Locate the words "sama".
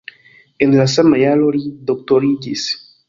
0.93-1.19